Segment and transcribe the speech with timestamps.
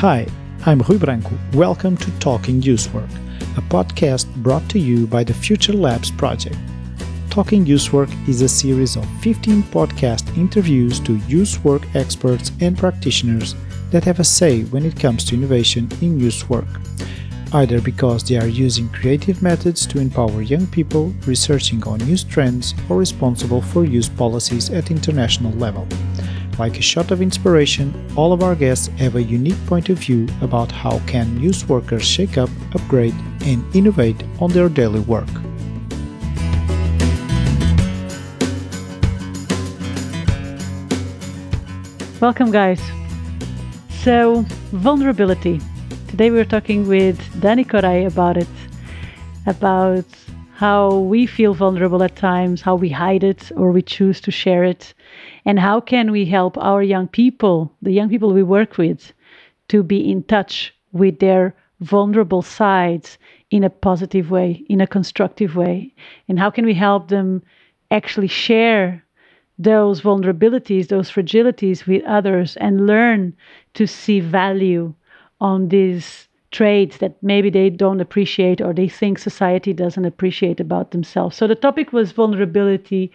[0.00, 0.26] Hi,
[0.64, 1.38] I'm Rui Branco.
[1.52, 3.10] Welcome to Talking Youth Work,
[3.58, 6.56] a podcast brought to you by the Future Labs project.
[7.28, 12.78] Talking Youth Work is a series of 15 podcast interviews to youth work experts and
[12.78, 13.54] practitioners
[13.90, 16.80] that have a say when it comes to innovation in youth work,
[17.52, 22.72] either because they are using creative methods to empower young people, researching on youth trends,
[22.88, 25.86] or responsible for youth policies at international level.
[26.58, 30.28] Like a shot of inspiration, all of our guests have a unique point of view
[30.42, 35.28] about how can youth workers shake up, upgrade, and innovate on their daily work.
[42.20, 42.80] Welcome, guys.
[44.02, 45.58] So, vulnerability.
[46.08, 48.48] Today we're talking with Dani Koray about it,
[49.46, 50.04] about
[50.52, 54.64] how we feel vulnerable at times, how we hide it or we choose to share
[54.64, 54.92] it,
[55.44, 59.12] and how can we help our young people, the young people we work with,
[59.68, 63.18] to be in touch with their vulnerable sides
[63.50, 65.92] in a positive way, in a constructive way,
[66.28, 67.42] and how can we help them
[67.90, 69.04] actually share
[69.58, 73.34] those vulnerabilities, those fragilities with others and learn
[73.74, 74.94] to see value
[75.40, 80.90] on these traits that maybe they don't appreciate or they think society doesn't appreciate about
[80.90, 81.36] themselves.
[81.36, 83.12] So the topic was vulnerability.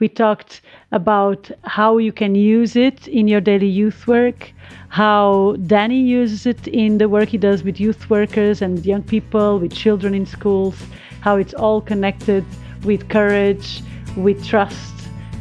[0.00, 0.62] We talked
[0.92, 4.50] about how you can use it in your daily youth work,
[4.88, 9.58] how Danny uses it in the work he does with youth workers and young people,
[9.58, 10.74] with children in schools,
[11.20, 12.46] how it's all connected
[12.82, 13.82] with courage,
[14.16, 14.94] with trust,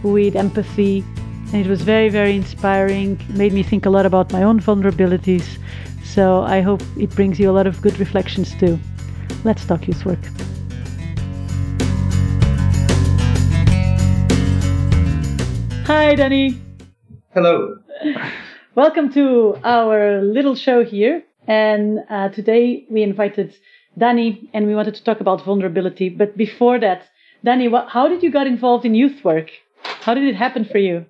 [0.04, 1.06] with empathy.
[1.54, 5.58] And it was very, very inspiring, made me think a lot about my own vulnerabilities.
[6.04, 8.78] So I hope it brings you a lot of good reflections too.
[9.46, 10.20] Let's talk youth work.
[15.90, 16.56] Hi, Danny.
[17.34, 17.80] Hello.
[18.76, 21.23] Welcome to our little show here.
[21.48, 23.56] And uh, today we invited
[23.97, 26.09] Danny and we wanted to talk about vulnerability.
[26.09, 27.09] But before that,
[27.44, 29.50] Danny, what, how did you get involved in youth work?
[29.81, 31.08] How did it happen for you?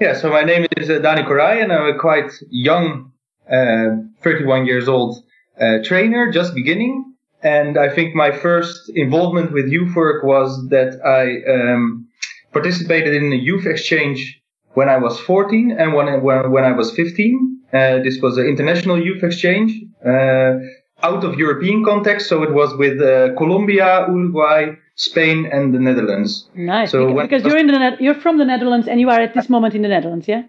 [0.00, 3.12] Yeah, so my name is uh, Dani Koray and I'm a quite young,
[3.48, 5.22] uh, 31 years old
[5.60, 7.14] uh, trainer, just beginning.
[7.40, 12.08] And I think my first involvement with youth work was that I um,
[12.52, 14.40] participated in a youth exchange
[14.74, 17.58] when I was 14 and when, when, when I was 15.
[17.72, 19.72] Uh, this was an international youth exchange
[20.04, 20.54] uh,
[21.02, 22.28] out of European context.
[22.28, 26.48] So it was with uh, Colombia, Uruguay, Spain, and the Netherlands.
[26.54, 26.90] Nice.
[26.90, 29.48] So because because you're in the you're from the Netherlands and you are at this
[29.54, 30.42] moment in the Netherlands, yeah?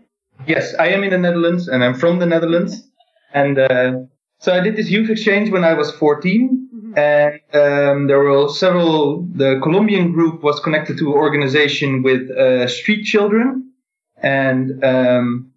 [0.47, 2.87] Yes, I am in the Netherlands and I'm from the Netherlands.
[3.33, 3.93] And uh,
[4.39, 6.60] so I did this youth exchange when I was 14.
[6.95, 12.67] And um, there were several, the Colombian group was connected to an organization with uh,
[12.67, 13.71] street children
[14.17, 15.51] and um,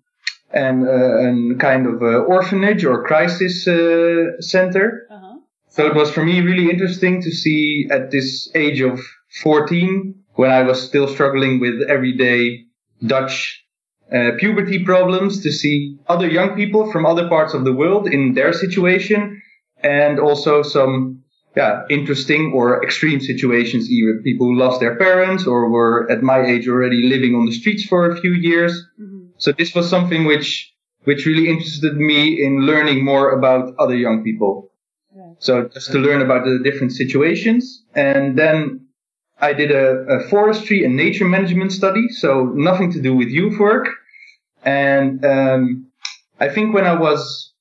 [0.53, 5.07] and uh, and kind of uh, orphanage or crisis uh, center.
[5.11, 5.39] Uh-huh.
[5.69, 9.01] So it was for me really interesting to see at this age of
[9.43, 12.65] 14, when I was still struggling with everyday
[13.05, 13.65] Dutch
[14.13, 18.35] uh, puberty problems, to see other young people from other parts of the world in
[18.35, 19.43] their situation,
[19.83, 21.24] and also some
[21.57, 26.45] yeah interesting or extreme situations, either people who lost their parents or were at my
[26.45, 28.73] age already living on the streets for a few years.
[29.39, 30.73] So this was something which
[31.05, 34.71] which really interested me in learning more about other young people.
[35.15, 35.37] Right.
[35.39, 37.85] So just to learn about the different situations.
[37.95, 38.87] And then
[39.39, 42.09] I did a, a forestry and nature management study.
[42.09, 43.89] So nothing to do with youth work.
[44.65, 45.91] And, um,
[46.41, 47.53] I think when I was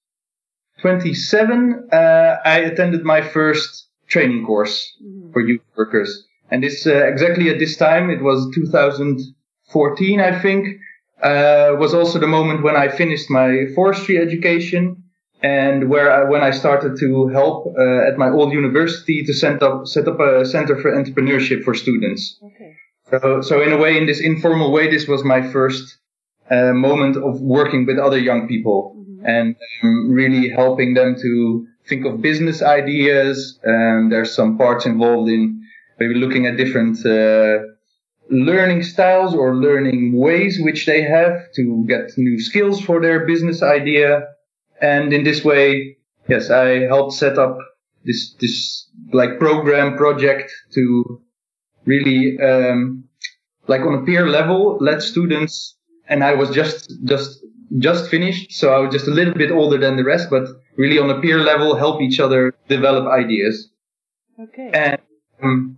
[0.84, 1.96] 27, uh,
[2.44, 4.94] I attended my first training course
[5.32, 6.28] for youth workers.
[6.52, 10.68] And this, uh, exactly at this time, it was 2014, I think,
[11.22, 15.04] uh, was also the moment when I finished my forestry education
[15.42, 19.64] and where I, when I started to help uh, at my old university to set
[19.64, 22.38] up set up a center for entrepreneurship for students.
[22.44, 22.76] Okay.
[23.10, 25.98] So, so in a way, in this informal way, this was my first
[26.52, 32.22] uh, moment of working with other young people and really helping them to think of
[32.22, 33.60] business ideas.
[33.64, 35.64] And there's some parts involved in
[36.00, 37.60] maybe looking at different uh,
[38.30, 43.62] learning styles or learning ways which they have to get new skills for their business
[43.62, 44.28] idea.
[44.82, 45.98] And in this way,
[46.28, 47.58] yes, I helped set up
[48.06, 51.22] this, this like program project to
[51.86, 53.06] really, um,
[53.68, 55.78] like on a peer level, let students,
[56.10, 57.40] and I was just, just,
[57.80, 58.52] just finished.
[58.54, 60.48] So I was just a little bit older than the rest, but
[60.78, 63.70] really on a peer level, help each other develop ideas.
[64.40, 64.72] Okay.
[64.74, 64.98] And
[65.42, 65.78] um,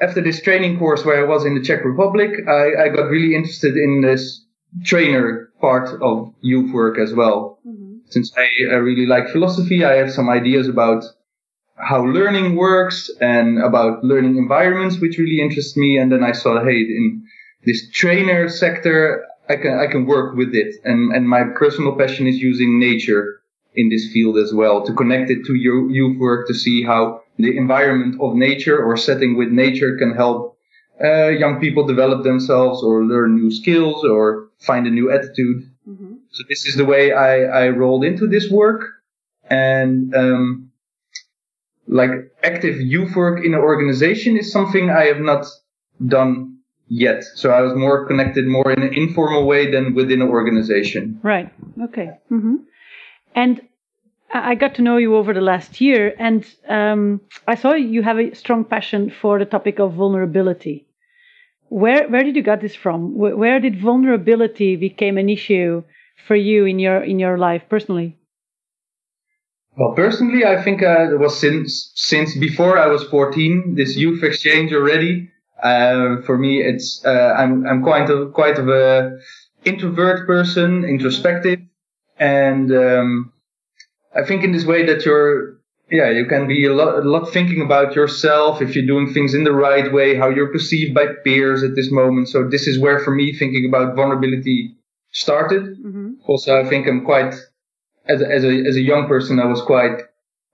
[0.00, 3.34] after this training course where I was in the Czech Republic, I, I got really
[3.34, 4.44] interested in this
[4.84, 7.58] trainer part of youth work as well.
[7.66, 8.00] Mhm.
[8.08, 11.02] since I, I really like philosophy, I have some ideas about
[11.76, 15.98] how learning works and about learning environments, which really interest me.
[15.98, 17.24] And then I saw, hey, in
[17.64, 20.74] this trainer sector, I can I can work with it.
[20.84, 23.40] And and my personal passion is using nature
[23.74, 27.22] in this field as well to connect it to your youth work to see how
[27.38, 30.56] the environment of nature or setting with nature can help
[31.02, 35.70] uh, young people develop themselves or learn new skills or find a new attitude.
[35.86, 36.14] Mm-hmm.
[36.30, 38.82] So this is the way I, I rolled into this work
[39.48, 40.70] and, um,
[41.86, 42.10] like
[42.42, 45.46] active youth work in an organization is something I have not
[46.04, 46.55] done
[46.88, 47.24] yet.
[47.34, 51.20] So I was more connected more in an informal way than within an organization.
[51.22, 51.52] Right.
[51.82, 52.10] Okay.
[52.30, 52.56] Mm-hmm.
[53.34, 53.60] And
[54.32, 58.18] I got to know you over the last year, and um, I saw you have
[58.18, 60.86] a strong passion for the topic of vulnerability.
[61.68, 63.16] Where where did you get this from?
[63.16, 65.82] Where did vulnerability become an issue
[66.26, 68.16] for you in your in your life personally?
[69.76, 73.74] Well, personally, I think uh, it was since since before I was 14.
[73.76, 74.00] This mm-hmm.
[74.00, 75.30] youth exchange already.
[75.62, 79.18] Uh, for me, it's uh, I'm I'm quite a quite of a
[79.64, 81.60] introvert person, introspective,
[82.18, 83.32] and um,
[84.14, 85.58] I think in this way that you're,
[85.90, 89.34] yeah, you can be a lot, a lot thinking about yourself if you're doing things
[89.34, 92.28] in the right way, how you're perceived by peers at this moment.
[92.28, 94.76] So this is where, for me, thinking about vulnerability
[95.10, 95.62] started.
[95.62, 96.12] Mm-hmm.
[96.26, 97.34] Also, I think I'm quite,
[98.06, 100.02] as a, as a as a young person, I was quite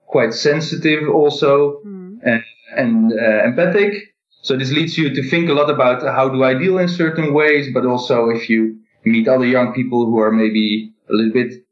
[0.06, 2.16] quite sensitive also mm-hmm.
[2.24, 2.44] and,
[2.76, 4.11] and uh, empathic.
[4.42, 7.32] So this leads you to think a lot about how do I deal in certain
[7.32, 11.64] ways, but also if you meet other young people who are maybe a little bit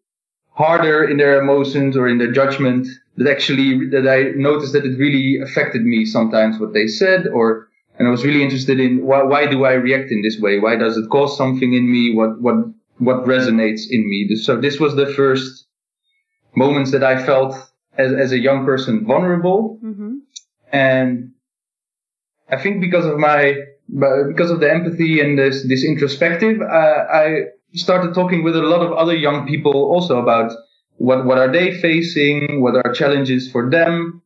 [0.53, 2.87] harder in their emotions or in their judgment
[3.17, 7.69] that actually that I noticed that it really affected me sometimes what they said or
[7.99, 10.59] and I was really interested in why, why do I react in this way?
[10.59, 12.15] Why does it cause something in me?
[12.15, 12.57] What what
[12.99, 14.37] what resonates in me?
[14.37, 15.67] So this was the first
[16.55, 17.55] moments that I felt
[17.99, 20.19] as as a young person vulnerable, mm-hmm.
[20.73, 21.33] and
[22.51, 23.55] I think because of my
[23.89, 27.45] because of the empathy and this this introspective, uh, I
[27.75, 30.53] started talking with a lot of other young people also about
[30.97, 34.23] what what are they facing, what are challenges for them,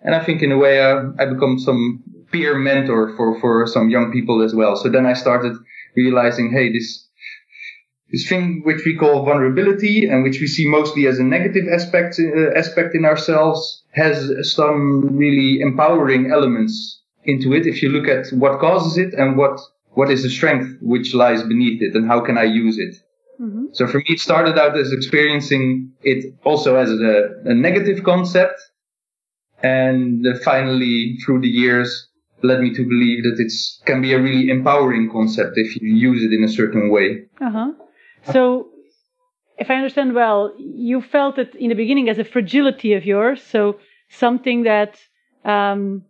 [0.00, 2.02] and I think in a way uh, I become some
[2.32, 4.76] peer mentor for for some young people as well.
[4.76, 5.56] So then I started
[5.94, 7.06] realizing, hey, this
[8.10, 12.18] this thing which we call vulnerability and which we see mostly as a negative aspect
[12.20, 18.26] uh, aspect in ourselves has some really empowering elements into it if you look at
[18.32, 19.58] what causes it and what
[19.90, 22.96] what is the strength which lies beneath it and how can I use it?
[23.40, 23.66] Mm-hmm.
[23.72, 28.60] So for me, it started out as experiencing it also as a, a negative concept.
[29.62, 32.08] And finally, through the years,
[32.42, 33.52] led me to believe that it
[33.86, 37.24] can be a really empowering concept if you use it in a certain way.
[37.40, 37.72] Uh-huh.
[38.32, 38.68] So,
[39.58, 43.42] if I understand well, you felt it in the beginning as a fragility of yours.
[43.42, 43.78] So,
[44.10, 44.98] something that
[45.44, 46.04] um,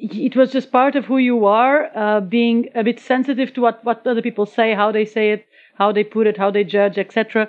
[0.00, 3.84] it was just part of who you are, uh, being a bit sensitive to what,
[3.84, 6.98] what other people say, how they say it, how they put it, how they judge,
[6.98, 7.48] etc.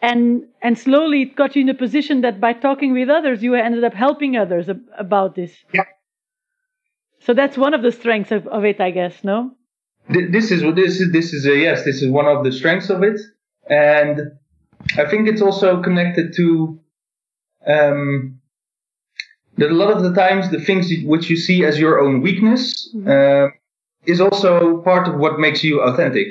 [0.00, 3.54] And and slowly it got you in a position that by talking with others, you
[3.54, 5.52] ended up helping others ab- about this.
[5.72, 5.84] Yeah.
[7.20, 9.24] So that's one of the strengths of, of it, I guess.
[9.24, 9.52] No.
[10.08, 11.84] This is this is this is a yes.
[11.84, 13.18] This is one of the strengths of it,
[13.70, 14.20] and
[14.98, 16.80] I think it's also connected to
[17.66, 18.40] um,
[19.56, 22.94] that a lot of the times the things which you see as your own weakness
[23.06, 23.48] uh,
[24.06, 26.28] is also part of what makes you authentic.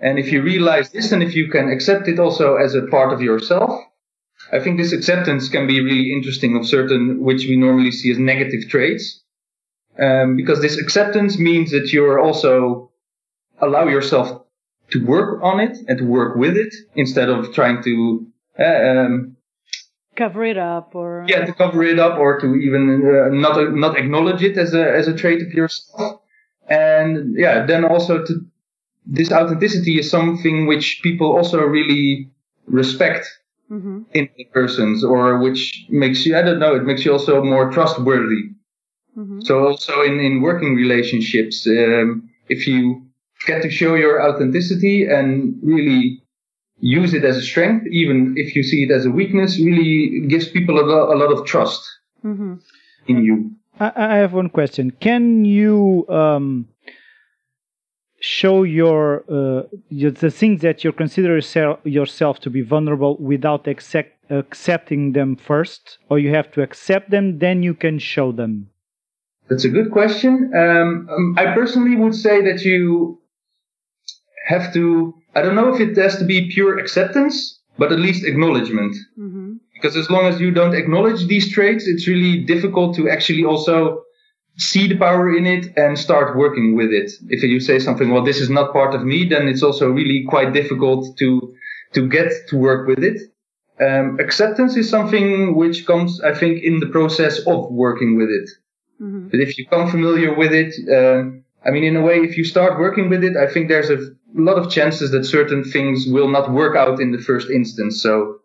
[0.00, 3.12] And if you realize this and if you can accept it also as a part
[3.12, 3.80] of yourself,
[4.52, 8.18] I think this acceptance can be really interesting of certain, which we normally see as
[8.18, 9.22] negative traits.
[9.98, 12.90] Um, because this acceptance means that you're also
[13.60, 14.42] allow yourself
[14.90, 18.26] to work on it and to work with it instead of trying to
[18.58, 19.36] uh, um,
[20.16, 23.96] cover it up or yeah to cover it up or to even uh, not not
[23.96, 26.20] acknowledge it as a as a trait of yourself
[26.68, 28.34] and yeah then also to
[29.06, 32.30] this authenticity is something which people also really
[32.66, 33.26] respect
[33.70, 34.02] mm-hmm.
[34.12, 38.50] in persons or which makes you i don't know it makes you also more trustworthy
[39.16, 39.40] mm-hmm.
[39.40, 43.06] so also in in working relationships um, if you
[43.46, 46.21] get to show your authenticity and really
[46.82, 50.48] use it as a strength, even if you see it as a weakness, really gives
[50.48, 51.88] people a, lo- a lot of trust
[52.24, 52.54] mm-hmm.
[53.06, 53.52] in you.
[53.78, 54.90] I, I, have one question.
[54.90, 56.68] Can you um,
[58.18, 61.40] show your, uh, the things that you consider
[61.84, 67.38] yourself to be vulnerable without accept, accepting them first, or you have to accept them,
[67.38, 68.68] then you can show them?
[69.48, 70.50] That's a good question.
[70.56, 73.20] Um, um I personally would say that you
[74.46, 78.24] have to I don't know if it has to be pure acceptance but at least
[78.24, 78.94] acknowledgement.
[79.18, 79.54] Mm-hmm.
[79.74, 84.02] Because as long as you don't acknowledge these traits, it's really difficult to actually also
[84.58, 87.10] see the power in it and start working with it.
[87.28, 90.24] If you say something, well, this is not part of me, then it's also really
[90.28, 91.54] quite difficult to
[91.94, 93.20] to get to work with it.
[93.80, 98.48] Um, acceptance is something which comes, I think, in the process of working with it.
[99.02, 99.28] Mm-hmm.
[99.28, 102.44] But if you come familiar with it, um, I mean, in a way, if you
[102.44, 103.98] start working with it, I think there's a
[104.34, 108.02] lot of chances that certain things will not work out in the first instance.
[108.02, 108.38] So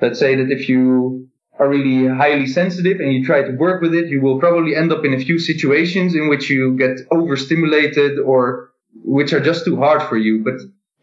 [0.00, 1.28] let's say that if you
[1.58, 4.92] are really highly sensitive and you try to work with it, you will probably end
[4.92, 8.70] up in a few situations in which you get overstimulated or
[9.04, 10.42] which are just too hard for you.
[10.44, 10.54] But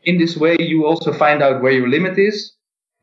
[0.04, 2.54] in this way, you also find out where your limit is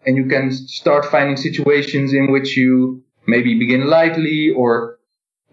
[0.07, 4.99] and you can start finding situations in which you maybe begin lightly or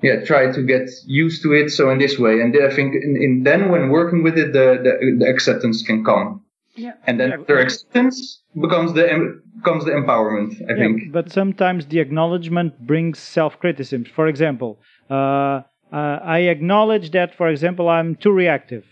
[0.01, 1.69] yeah, try to get used to it.
[1.69, 4.79] So in this way, and I think in, in then when working with it, the,
[4.83, 6.41] the, the acceptance can come.
[6.75, 6.93] Yeah.
[7.07, 7.39] And then Yeah.
[7.39, 10.51] after acceptance becomes the em- comes the empowerment.
[10.69, 11.11] I Yeah, think.
[11.11, 14.05] but sometimes the acknowledgement brings self-criticism.
[14.05, 14.79] For example,
[15.09, 15.13] uh,
[15.91, 18.85] uh, I acknowledge that, for example, I'm too reactive.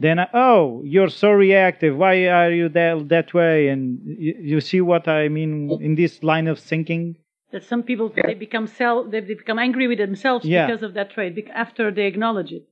[0.00, 1.96] Then, I, oh, you're so reactive.
[1.96, 3.68] Why are you that, that way?
[3.68, 7.16] And you, you see what I mean in this line of thinking?
[7.52, 8.26] That some people Yeah.
[8.26, 10.66] they become self they, they become angry with themselves Yeah.
[10.66, 12.64] because of that trait after they acknowledge it.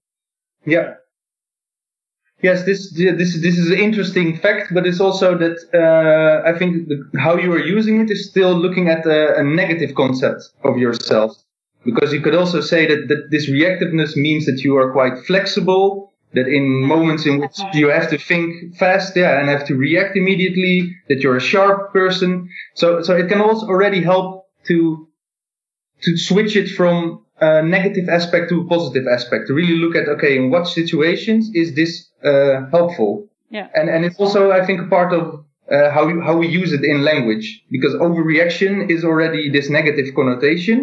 [0.64, 0.94] Yeah.
[2.42, 6.88] Yes, this this this is an interesting fact, but it's also that uh, I think
[6.88, 10.76] the, how you are using it is still looking at a, a negative concept of
[10.76, 11.34] yourself,
[11.82, 16.12] because you could also say that, that this reactiveness means that you are quite flexible,
[16.34, 20.14] that in moments in which you have to think fast, yeah, and have to react
[20.14, 22.50] immediately, that you're a sharp person.
[22.74, 25.08] So so it can also already help to
[26.02, 30.08] to switch it from a negative aspect to a positive aspect to really look at
[30.08, 33.68] okay in what situations is this uh, helpful Yeah.
[33.74, 35.24] and and it's also i think a part of
[35.74, 40.08] uh, how you, how we use it in language because overreaction is already this negative
[40.14, 40.78] connotation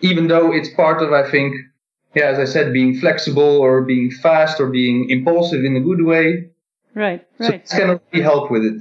[0.00, 1.50] even though it's part of i think
[2.14, 6.02] yeah as i said being flexible or being fast or being impulsive in a good
[6.12, 6.26] way
[6.94, 7.04] Right.
[7.04, 7.62] right so Right.
[7.62, 7.74] this
[8.12, 8.80] can help with it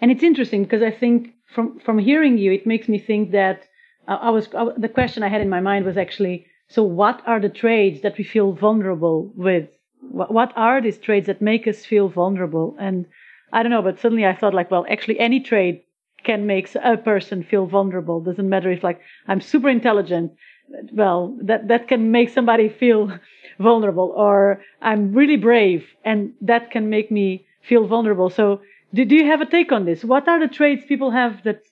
[0.00, 1.18] And it's interesting because I think
[1.56, 3.58] from from hearing you, it makes me think that
[4.06, 7.22] uh, I was uh, the question I had in my mind was actually so what
[7.26, 9.68] are the traits that we feel vulnerable with?
[10.00, 12.76] What, what are these traits that make us feel vulnerable?
[12.78, 13.06] And
[13.52, 15.86] I don't know, but suddenly I thought like, well, actually any trait
[16.24, 18.20] can make a person feel vulnerable.
[18.20, 20.32] Doesn't matter if like I'm super intelligent.
[20.92, 23.18] Well, that that can make somebody feel
[23.58, 28.28] vulnerable, or I'm really brave, and that can make me feel vulnerable.
[28.28, 28.60] So
[28.94, 30.04] do, do you have a take on this?
[30.04, 31.62] What are the traits people have that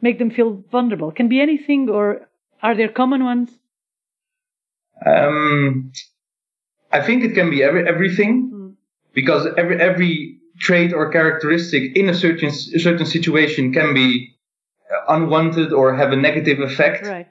[0.00, 1.12] make them feel vulnerable?
[1.12, 2.28] Can be anything, or
[2.62, 3.50] are there common ones?
[5.04, 5.92] Um,
[6.92, 8.74] I think it can be every, everything Mm.
[9.12, 14.34] because every every trait or characteristic in a certain a certain situation can be
[15.08, 17.06] unwanted or have a negative effect.
[17.06, 17.26] Right.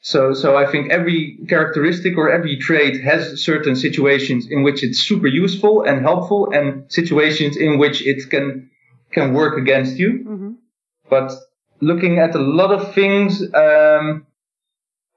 [0.00, 5.00] So so I think every characteristic or every trait has certain situations in which it's
[5.00, 8.70] super useful and helpful, and situations in which it can
[9.10, 10.10] can work against you.
[10.26, 10.52] hmm
[11.10, 11.32] But
[11.80, 14.26] looking at a lot of things, um,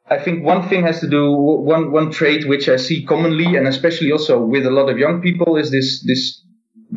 [0.09, 3.67] I think one thing has to do one one trait which I see commonly, and
[3.67, 6.43] especially also with a lot of young people, is this this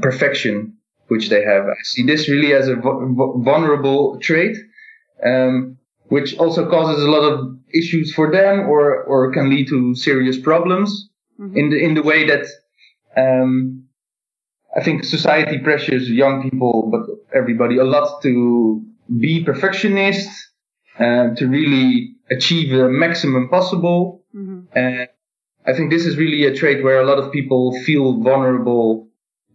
[0.01, 1.65] perfection which they have.
[1.67, 4.57] I see this really as a vu- vu- vulnerable trait,
[5.25, 5.77] um,
[6.15, 7.37] which also causes a lot of
[7.81, 10.91] issues for them, or or can lead to serious problems
[11.39, 12.45] hmm in the in the way that
[13.25, 13.55] um,
[14.79, 17.03] I think society pressures young people, but
[17.41, 18.33] everybody a lot to
[19.25, 20.31] be perfectionist,
[21.05, 21.89] uh, to really
[22.37, 23.99] achieve the maximum possible.
[24.33, 25.09] hmm And
[25.71, 28.87] I think this is really a trait where a lot of people feel vulnerable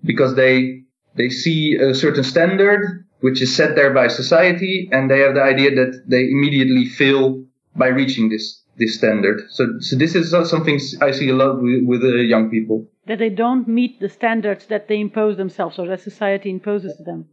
[0.10, 0.84] because they
[1.20, 2.82] they see a certain standard
[3.22, 7.44] which is set there by society, and they have the idea that they immediately fail
[7.76, 9.42] by reaching this this standard.
[9.50, 12.88] So so this is something I see a lot with, with uh, young people.
[13.08, 17.04] That they don't meet the standards that they impose themselves or that society imposes to
[17.04, 17.26] them.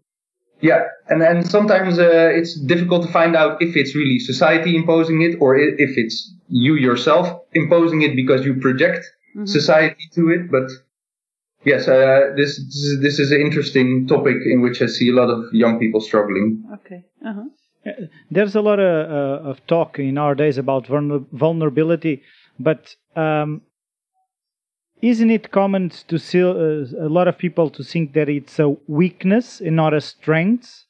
[0.61, 5.21] Yeah, and and sometimes uh, it's difficult to find out if it's really society imposing
[5.23, 9.05] it or if it's you yourself imposing it because you project
[9.37, 9.47] Mhm.
[9.47, 10.51] society to it.
[10.51, 10.67] But
[11.67, 12.59] yes, uh, this
[13.03, 16.65] this is, an interesting topic in which I see a lot of young people struggling.
[16.75, 17.05] Okay.
[17.27, 17.43] Uh-huh.
[17.87, 22.23] Uh, There's a lot of, uh, of talk in our days about vulnerability,
[22.59, 23.61] but um,
[25.03, 28.69] isn't it common to see uh, a lot of people to think that it's a
[28.87, 30.85] weakness and not a strength?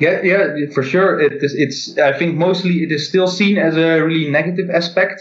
[0.00, 1.20] Yeah, yeah, for sure.
[1.20, 1.54] It is.
[1.56, 1.98] It's.
[1.98, 5.20] I think mostly it is still seen as a really negative aspect,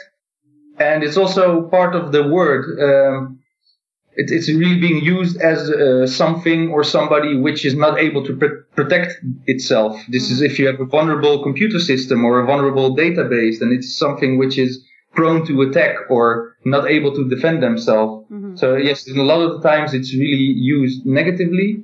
[0.79, 2.63] and it's also part of the word.
[2.79, 3.42] Um,
[4.15, 8.35] it, it's really being used as uh, something or somebody which is not able to
[8.35, 9.13] pr- protect
[9.45, 9.99] itself.
[10.09, 13.97] This is if you have a vulnerable computer system or a vulnerable database, then it's
[13.97, 18.25] something which is prone to attack or not able to defend themselves.
[18.31, 18.55] Mm-hmm.
[18.55, 21.83] So yes, in a lot of the times it's really used negatively.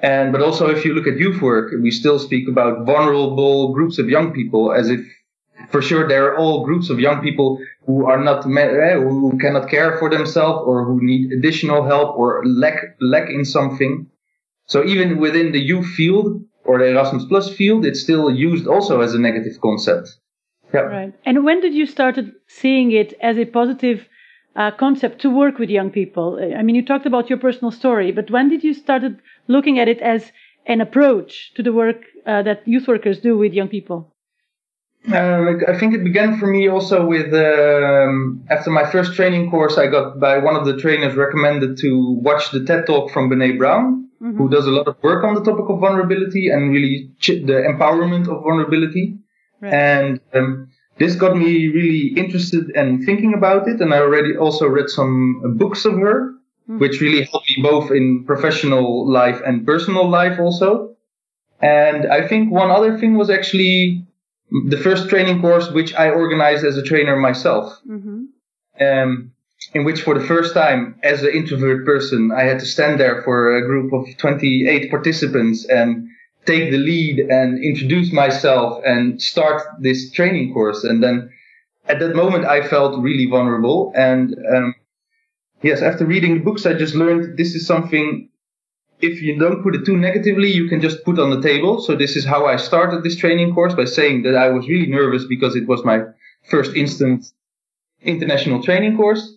[0.00, 3.98] And, but also if you look at youth work, we still speak about vulnerable groups
[3.98, 5.00] of young people as if
[5.70, 9.68] for sure there are all groups of young people who are not eh, who cannot
[9.68, 14.06] care for themselves or who need additional help or lack lack in something.
[14.66, 19.00] So even within the youth field or the Erasmus Plus field, it's still used also
[19.00, 20.18] as a negative concept.
[20.74, 20.80] Yeah.
[20.80, 21.14] Right.
[21.24, 24.06] And when did you started seeing it as a positive
[24.54, 26.38] uh, concept to work with young people?
[26.58, 29.88] I mean, you talked about your personal story, but when did you started looking at
[29.88, 30.30] it as
[30.66, 34.12] an approach to the work uh, that youth workers do with young people?
[35.06, 39.78] Uh, I think it began for me also with um, after my first training course,
[39.78, 43.56] I got by one of the trainers recommended to watch the TED Talk from Brene
[43.56, 44.36] Brown, mm-hmm.
[44.36, 47.64] who does a lot of work on the topic of vulnerability and really ch- the
[47.72, 49.18] empowerment of vulnerability.
[49.60, 49.72] Right.
[49.72, 53.80] And um, this got me really interested and in thinking about it.
[53.80, 56.32] And I already also read some books of her,
[56.68, 56.80] mm-hmm.
[56.80, 60.96] which really helped me both in professional life and personal life also.
[61.60, 64.06] And I think one other thing was actually
[64.50, 67.78] the first training course which I organized as a trainer myself.
[67.88, 68.24] Mm-hmm.
[68.80, 69.32] Um,
[69.74, 73.22] in which for the first time as an introvert person, I had to stand there
[73.22, 76.08] for a group of 28 participants and
[76.46, 80.84] take the lead and introduce myself and start this training course.
[80.84, 81.30] And then
[81.86, 83.92] at that moment, I felt really vulnerable.
[83.96, 84.74] And, um,
[85.62, 88.30] yes, after reading the books, I just learned this is something
[89.00, 91.80] if you don't put it too negatively, you can just put on the table.
[91.80, 94.88] So this is how I started this training course by saying that I was really
[94.88, 96.00] nervous because it was my
[96.50, 97.26] first instant
[98.02, 99.36] international training course.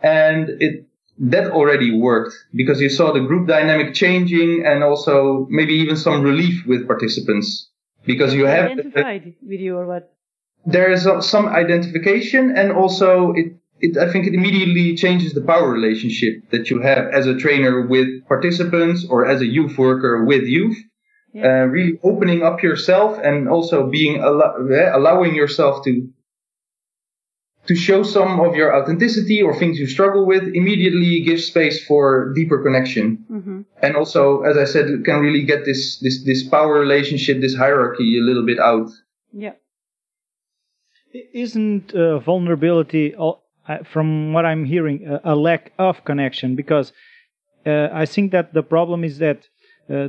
[0.00, 0.86] And it,
[1.18, 6.22] that already worked because you saw the group dynamic changing and also maybe even some
[6.22, 7.68] relief with participants
[8.04, 10.14] because you have identified with you or what?
[10.64, 15.68] There is some identification and also it it, I think it immediately changes the power
[15.68, 20.44] relationship that you have as a trainer with participants or as a youth worker with
[20.44, 20.78] youth.
[21.34, 21.46] Yeah.
[21.46, 24.56] Uh, really opening up yourself and also being al-
[24.94, 26.08] allowing yourself to
[27.66, 32.32] to show some of your authenticity or things you struggle with immediately gives space for
[32.34, 33.60] deeper connection mm-hmm.
[33.80, 38.18] and also as i said can really get this this this power relationship this hierarchy
[38.18, 38.90] a little bit out
[39.32, 39.54] yeah
[41.32, 43.14] isn't uh, vulnerability
[43.84, 46.92] from what I'm hearing, a, a lack of connection because
[47.64, 49.48] uh, I think that the problem is that
[49.90, 50.08] uh,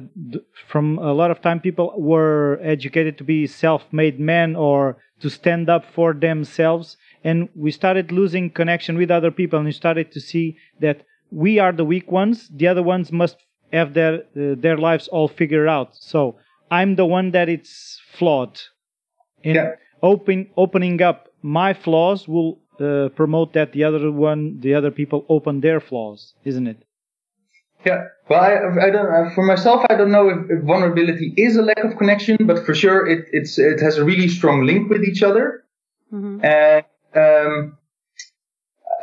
[0.68, 5.70] from a lot of time people were educated to be self-made men or to stand
[5.70, 10.20] up for themselves and we started losing connection with other people and we started to
[10.20, 13.38] see that we are the weak ones the other ones must
[13.72, 16.38] have their uh, their lives all figured out so
[16.70, 18.60] i'm the one that it's flawed
[19.44, 19.72] and yeah.
[20.02, 25.26] open opening up my flaws will uh, promote that the other one, the other people
[25.30, 26.84] open their flaws, isn't it?
[27.86, 28.06] Yeah.
[28.30, 29.08] Well, I, I don't.
[29.08, 32.66] Uh, for myself, I don't know if, if, vulnerability is a lack of connection, but
[32.66, 35.66] for sure, it it's it has a really strong link with each other.
[36.14, 36.46] Mm-hmm.
[36.46, 37.78] And um,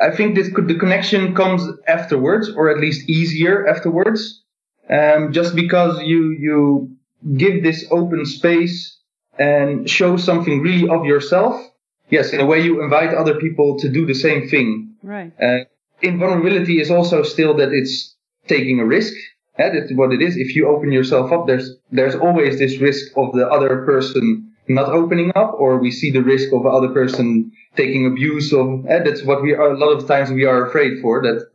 [0.01, 4.43] I think this could, the connection comes afterwards, or at least easier afterwards,
[4.89, 6.97] um, just because you you
[7.37, 8.99] give this open space
[9.39, 11.70] and show something really of yourself
[12.11, 14.95] yes, in a way you invite other people to do the same thing.
[15.03, 15.33] Right.
[15.41, 15.65] Uh,
[16.03, 18.15] invulnerability is also still that it's
[18.47, 19.15] taking a risk.
[19.59, 20.37] Yeah, that's what it is.
[20.37, 24.89] If you open yourself up, there's there's always this risk of the other person not
[24.89, 28.87] opening up, or we see the risk of the other person taking abuse of.
[28.89, 29.73] Eh, that's what we are.
[29.73, 31.47] A lot of times we are afraid for that.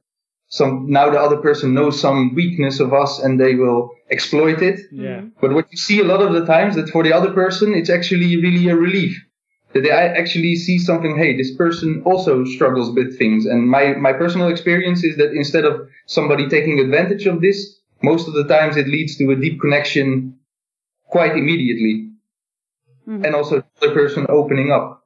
[0.48, 4.80] Some now the other person knows some weakness of us and they will exploit it.
[4.92, 5.22] Yeah.
[5.42, 7.90] But what you see a lot of the times that for the other person it's
[7.90, 9.25] actually really a relief
[9.76, 13.46] that they actually see something, hey, this person also struggles with things.
[13.46, 18.26] And my, my personal experience is that instead of somebody taking advantage of this, most
[18.30, 20.40] of the times it leads to a deep connection
[21.08, 22.10] quite immediately.
[23.06, 23.26] Mm-hmm.
[23.26, 25.04] And also the person opening up.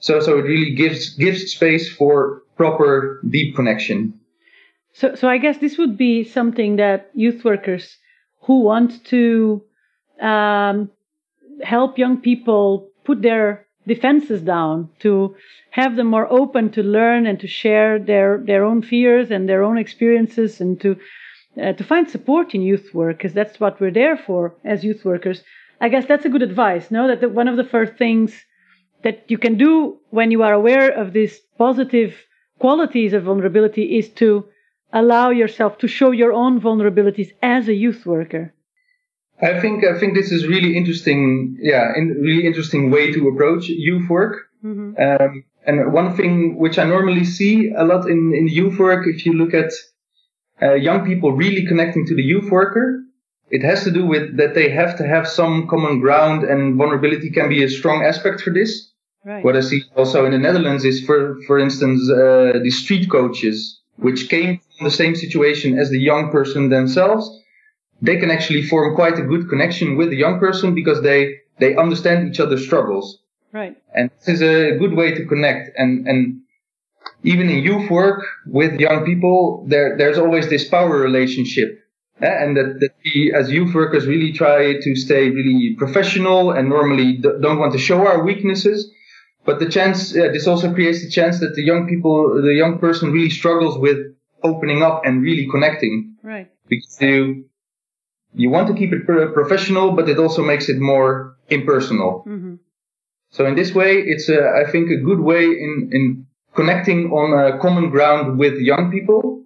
[0.00, 4.18] So, so it really gives, gives space for proper deep connection.
[4.92, 7.96] So, so I guess this would be something that youth workers
[8.40, 9.62] who want to
[10.20, 10.90] um,
[11.62, 15.12] help young people put their defenses down, to
[15.80, 19.62] have them more open to learn and to share their, their own fears and their
[19.68, 20.90] own experiences and to,
[21.62, 25.02] uh, to find support in youth work, because that's what we're there for as youth
[25.04, 25.38] workers.
[25.84, 27.02] I guess that's a good advice, no?
[27.08, 28.30] That the, one of the first things
[29.04, 29.72] that you can do
[30.18, 32.12] when you are aware of these positive
[32.58, 34.28] qualities of vulnerability is to
[34.92, 38.52] allow yourself to show your own vulnerabilities as a youth worker?
[39.42, 41.56] I think I think this is really interesting.
[41.60, 44.48] Yeah, in, really interesting way to approach youth work.
[44.64, 45.00] Mm-hmm.
[45.00, 49.24] Um, and one thing which I normally see a lot in in youth work, if
[49.24, 49.72] you look at
[50.62, 53.02] uh, young people really connecting to the youth worker,
[53.50, 57.30] it has to do with that they have to have some common ground, and vulnerability
[57.30, 58.92] can be a strong aspect for this.
[59.24, 59.44] Right.
[59.44, 63.80] What I see also in the Netherlands is, for for instance, uh, the street coaches,
[63.96, 67.39] which came from the same situation as the young person themselves
[68.02, 71.76] they can actually form quite a good connection with the young person because they they
[71.76, 73.18] understand each other's struggles.
[73.52, 73.76] Right.
[73.94, 75.70] And this is a good way to connect.
[75.76, 76.40] And and
[77.22, 81.78] even in youth work with young people, there there's always this power relationship.
[82.22, 82.42] Yeah?
[82.42, 87.18] And that, that we as youth workers really try to stay really professional and normally
[87.18, 88.90] don't want to show our weaknesses.
[89.44, 92.78] But the chance, uh, this also creates the chance that the young people, the young
[92.78, 93.98] person really struggles with
[94.42, 96.16] opening up and really connecting.
[96.22, 96.50] Right.
[96.68, 97.46] Because you,
[98.34, 102.24] you want to keep it professional, but it also makes it more impersonal.
[102.26, 102.54] Mm-hmm.
[103.30, 107.28] So in this way, it's a, I think a good way in, in connecting on
[107.38, 109.44] a common ground with young people,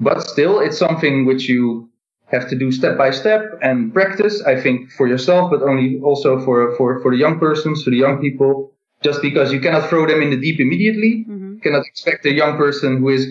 [0.00, 1.90] but still it's something which you
[2.26, 6.40] have to do step by step and practice, I think for yourself, but only also
[6.40, 10.06] for, for, for the young persons, for the young people, just because you cannot throw
[10.06, 11.58] them in the deep immediately, mm-hmm.
[11.58, 13.26] cannot expect a young person who is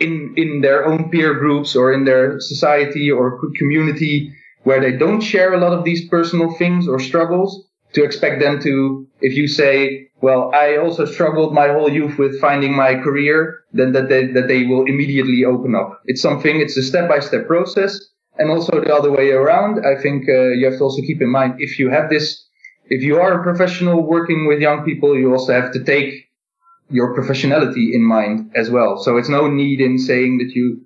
[0.00, 4.32] in, in their own peer groups or in their society or community
[4.64, 8.60] where they don't share a lot of these personal things or struggles to expect them
[8.60, 13.60] to, if you say, well, I also struggled my whole youth with finding my career,
[13.72, 16.00] then that they, that they will immediately open up.
[16.06, 17.98] It's something, it's a step by step process.
[18.36, 21.30] And also the other way around, I think uh, you have to also keep in
[21.30, 22.46] mind if you have this,
[22.86, 26.27] if you are a professional working with young people, you also have to take
[26.90, 28.98] your professionality in mind as well.
[28.98, 30.84] So it's no need in saying that you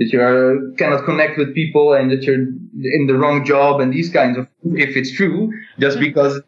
[0.00, 3.92] that you are, cannot connect with people and that you're in the wrong job and
[3.92, 6.40] these kinds of if it's true just because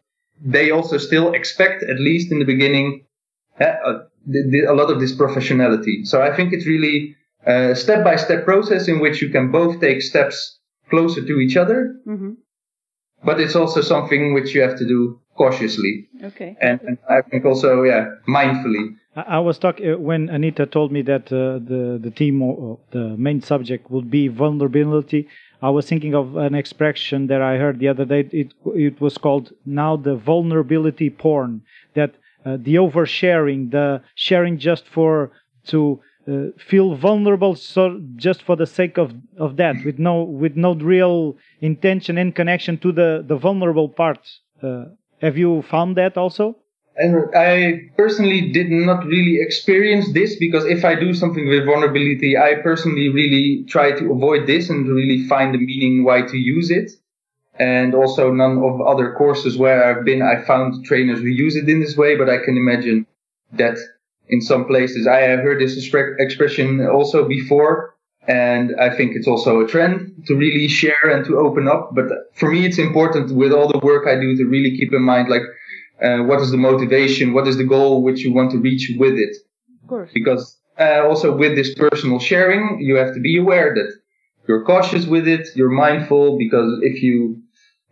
[0.44, 3.04] they also still expect at least in the beginning
[3.60, 3.74] uh,
[4.68, 8.88] a lot of this professionality so i think it's really a step by step process
[8.88, 12.32] in which you can both take steps closer to each other mm-hmm.
[13.24, 15.92] but it's also something which you have to do cautiously
[16.30, 18.02] okay and, and i think also yeah
[18.38, 22.78] mindfully I was talking uh, when Anita told me that uh, the the theme or
[22.92, 25.28] the main subject would be vulnerability.
[25.60, 28.20] I was thinking of an expression that I heard the other day.
[28.32, 31.62] It it was called now the vulnerability porn.
[31.94, 32.14] That
[32.46, 35.30] uh, the oversharing, the sharing just for
[35.66, 40.56] to uh, feel vulnerable, so just for the sake of of that, with no with
[40.56, 44.40] no real intention and connection to the the vulnerable parts.
[44.62, 44.86] Uh,
[45.22, 46.56] have you found that also?
[46.96, 52.36] And I personally did not really experience this because if I do something with vulnerability,
[52.36, 56.70] I personally really try to avoid this and really find the meaning why to use
[56.70, 56.90] it.
[57.58, 61.68] And also none of other courses where I've been, I found trainers who use it
[61.68, 63.06] in this way, but I can imagine
[63.52, 63.78] that
[64.28, 65.76] in some places I have heard this
[66.18, 67.91] expression also before.
[68.28, 71.90] And I think it's also a trend to really share and to open up.
[71.94, 75.02] But for me, it's important with all the work I do to really keep in
[75.02, 75.42] mind, like,
[76.02, 77.32] uh, what is the motivation?
[77.32, 79.36] What is the goal which you want to reach with it?
[79.82, 80.10] Of course.
[80.14, 83.92] Because uh, also with this personal sharing, you have to be aware that
[84.48, 87.42] you're cautious with it, you're mindful, because if you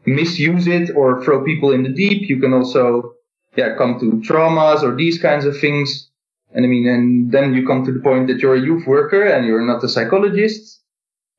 [0.07, 3.15] misuse it or throw people in the deep, you can also
[3.57, 6.10] yeah come to traumas or these kinds of things.
[6.53, 9.25] And I mean, and then you come to the point that you're a youth worker
[9.25, 10.83] and you're not a psychologist.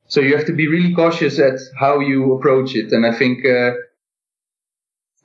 [0.06, 2.92] So you have to be really cautious at how you approach it.
[2.92, 3.72] And I think uh,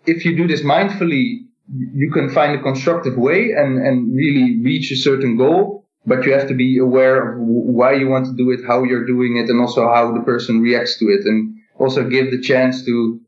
[0.05, 4.91] if you do this mindfully, you can find a constructive way and, and really reach
[4.91, 5.85] a certain goal.
[6.05, 9.05] But you have to be aware of why you want to do it, how you're
[9.05, 12.85] doing it, and also how the person reacts to it, and also give the chance
[12.85, 13.19] to,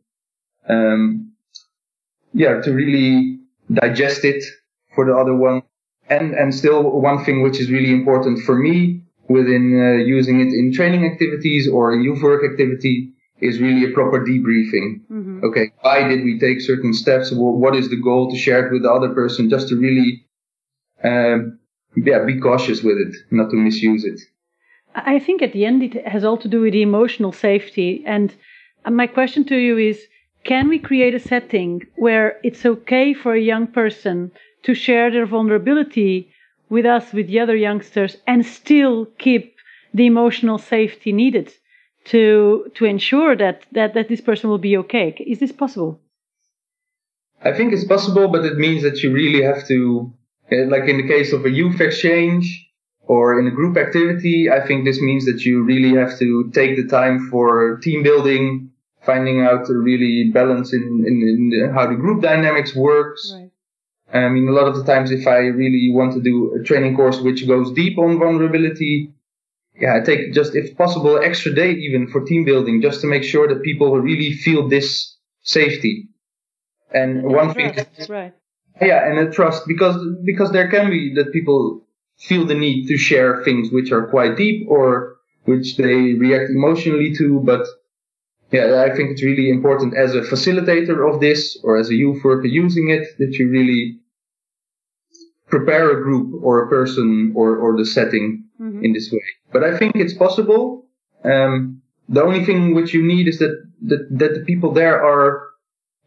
[0.69, 1.33] um,
[2.33, 4.41] yeah, to really digest it
[4.95, 5.61] for the other one.
[6.09, 10.51] And and still one thing which is really important for me within uh, using it
[10.59, 15.01] in training activities or in youth work activity is really a proper debriefing.
[15.11, 15.43] Mm-hmm.
[15.45, 17.31] Okay, why did we take certain steps?
[17.31, 19.49] What is the goal to share it with the other person?
[19.49, 20.25] Just to really,
[21.03, 21.59] um,
[21.95, 24.19] yeah, be cautious with it, not to misuse it.
[24.95, 28.03] I think at the end it has all to do with the emotional safety.
[28.05, 28.35] And
[28.89, 30.01] my question to you is,
[30.43, 34.31] can we create a setting where it's okay for a young person
[34.63, 36.31] to share their vulnerability
[36.69, 39.55] with us, with the other youngsters, and still keep
[39.93, 41.53] the emotional safety needed?
[42.05, 45.15] to to ensure that that that this person will be okay.
[45.19, 45.99] Is this possible?
[47.41, 50.11] I think it's possible, but it means that you really have to,
[50.51, 52.67] uh, like in the case of a youth exchange
[53.03, 56.75] or in a group activity, I think this means that you really have to take
[56.75, 58.71] the time for team building,
[59.05, 63.33] finding out a really balance in, in, in the, how the group dynamics works.
[63.33, 63.48] Right.
[64.13, 66.95] I mean, a lot of the times, if I really want to do a training
[66.95, 69.13] course which goes deep on vulnerability,
[69.79, 73.23] yeah, I take just, if possible, extra day even for team building, just to make
[73.23, 76.09] sure that people really feel this safety.
[76.91, 77.75] And one thing,
[78.09, 78.33] right.
[78.81, 81.85] yeah, and a trust because because there can be that people
[82.17, 87.13] feel the need to share things which are quite deep or which they react emotionally
[87.17, 87.41] to.
[87.41, 87.67] But
[88.51, 92.23] yeah, I think it's really important as a facilitator of this or as a youth
[92.23, 93.99] worker using it that you really
[95.47, 98.83] prepare a group or a person or, or the setting mm-hmm.
[98.83, 99.23] in this way.
[99.51, 100.85] But I think it's possible.
[101.23, 105.49] Um, the only thing which you need is that, that, that the people there are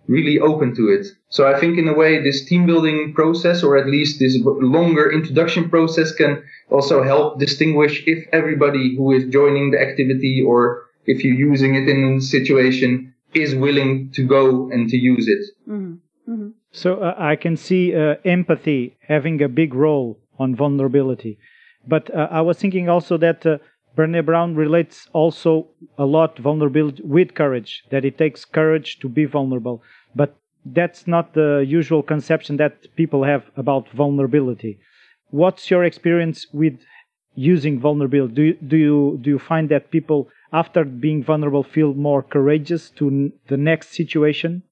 [0.09, 1.07] really open to it.
[1.28, 5.11] So I think in a way this team building process or at least this longer
[5.12, 11.24] introduction process can also help distinguish if everybody who is joining the activity or if
[11.24, 15.70] you're using it in a situation is willing to go and to use it.
[15.70, 16.32] Mm-hmm.
[16.32, 16.48] Mm-hmm.
[16.70, 21.38] So uh, I can see uh, empathy having a big role on vulnerability.
[21.86, 23.58] But uh, I was thinking also that uh,
[23.96, 29.24] Brené Brown relates also a lot vulnerability with courage, that it takes courage to be
[29.24, 29.82] vulnerable.
[30.14, 34.78] But that's not the usual conception that people have about vulnerability.
[35.30, 36.78] What's your experience with
[37.34, 38.34] using vulnerability?
[38.34, 42.90] Do you, do you, do you find that people, after being vulnerable, feel more courageous
[42.90, 44.62] to the next situation?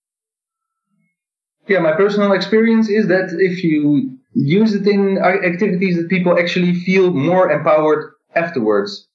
[1.68, 6.74] Yeah, my personal experience is that if you use it in activities that people actually
[6.74, 9.08] feel more empowered afterwards.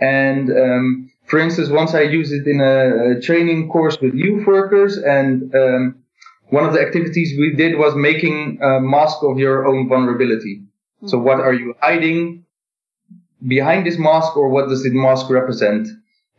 [0.00, 4.46] And um, for instance, once I used it in a, a training course with youth
[4.46, 6.02] workers, and um,
[6.50, 10.62] one of the activities we did was making a mask of your own vulnerability.
[11.06, 12.44] So, what are you hiding
[13.46, 15.88] behind this mask, or what does this mask represent?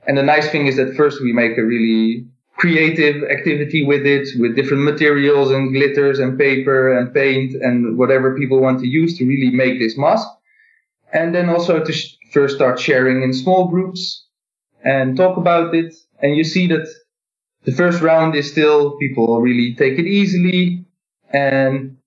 [0.07, 4.27] And the nice thing is that first we make a really creative activity with it,
[4.39, 9.17] with different materials and glitters and paper and paint and whatever people want to use
[9.17, 10.27] to really make this mask.
[11.11, 14.25] And then also to sh- first start sharing in small groups
[14.83, 15.93] and talk about it.
[16.21, 16.87] And you see that
[17.63, 20.85] the first round is still people really take it easily.
[21.31, 21.97] And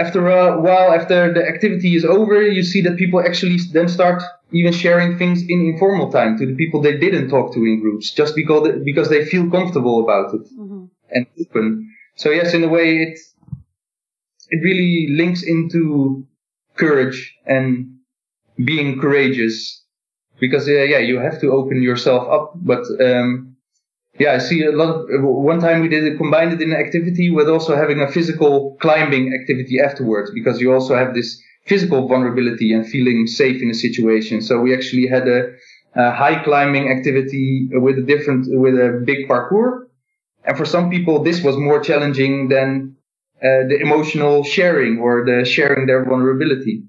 [0.00, 4.22] after a while, after the activity is over, you see that people actually then start
[4.52, 8.10] even sharing things in informal time to the people they didn't talk to in groups,
[8.10, 10.86] just because they, because they feel comfortable about it mm-hmm.
[11.10, 11.94] and open.
[12.16, 13.18] So yes, in a way, it
[14.48, 16.26] it really links into
[16.76, 17.98] courage and
[18.64, 19.84] being courageous
[20.40, 22.52] because uh, yeah, you have to open yourself up.
[22.56, 23.49] But um,
[24.20, 25.06] yeah, I see a lot.
[25.08, 28.76] One time we did it, combined it in an activity with also having a physical
[28.78, 33.74] climbing activity afterwards because you also have this physical vulnerability and feeling safe in a
[33.74, 34.42] situation.
[34.42, 35.52] So we actually had a,
[35.94, 39.86] a high climbing activity with a different with a big parkour.
[40.44, 42.96] And for some people, this was more challenging than
[43.42, 46.84] uh, the emotional sharing or the sharing their vulnerability.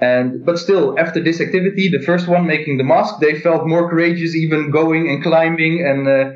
[0.00, 3.90] And, but still, after this activity, the first one making the mask, they felt more
[3.90, 6.30] courageous even going and climbing and, uh,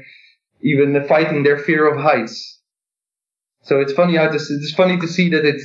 [0.64, 2.60] even fighting their fear of heights.
[3.62, 5.60] So it's funny how this, it's funny to see that it,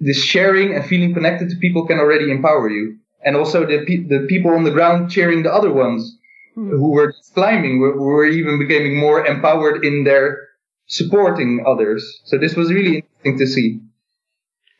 [0.00, 2.98] this sharing and feeling connected to people can already empower you.
[3.24, 6.18] And also the, pe- the people on the ground cheering the other ones
[6.54, 6.70] hmm.
[6.70, 10.38] who were climbing were, were even becoming more empowered in their
[10.86, 12.20] supporting others.
[12.24, 13.80] So this was really interesting to see.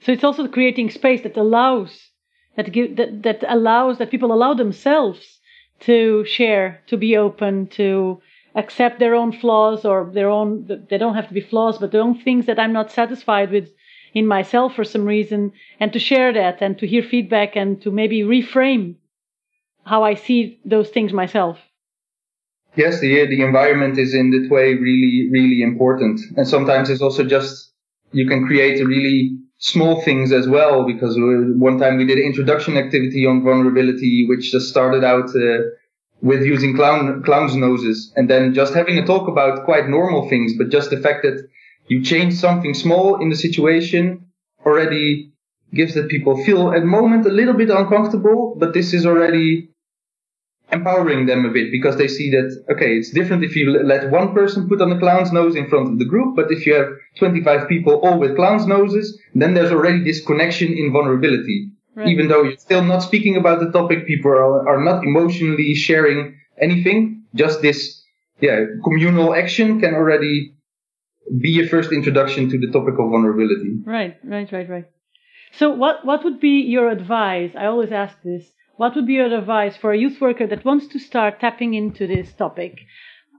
[0.00, 2.11] So it's also creating space that allows
[2.56, 5.40] that give, that that allows that people allow themselves
[5.80, 8.20] to share, to be open, to
[8.54, 12.02] accept their own flaws or their own they don't have to be flaws, but their
[12.02, 13.68] own things that I'm not satisfied with
[14.14, 17.90] in myself for some reason, and to share that and to hear feedback and to
[17.90, 18.96] maybe reframe
[19.84, 21.58] how I see those things myself.
[22.76, 27.24] Yes, the the environment is in that way really really important, and sometimes it's also
[27.24, 27.72] just
[28.12, 32.76] you can create really small things as well because one time we did an introduction
[32.76, 35.58] activity on vulnerability which just started out uh,
[36.20, 40.52] with using clown clown's noses and then just having a talk about quite normal things
[40.59, 41.48] but just the fact that
[41.87, 44.26] you change something small in the situation
[44.66, 45.33] already
[45.72, 49.70] gives that people feel at the moment a little bit uncomfortable but this is already
[50.72, 54.35] empowering them a bit because they see that okay it's different if you let one
[54.35, 56.88] person put on a clown's nose in front of the group but if you have
[57.18, 62.08] 25 people all with clown's noses then there's already this connection in vulnerability right.
[62.08, 66.18] even though you're still not speaking about the topic people are, are not emotionally sharing
[66.66, 67.78] anything just this
[68.40, 70.37] yeah communal action can already
[71.46, 74.88] be a first introduction to the topic of vulnerability right right right right
[75.52, 77.52] So, what what would be your advice?
[77.56, 78.44] I always ask this.
[78.76, 82.06] What would be your advice for a youth worker that wants to start tapping into
[82.06, 82.72] this topic?